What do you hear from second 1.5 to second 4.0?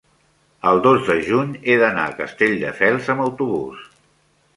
he d'anar a Castelldefels amb autobús.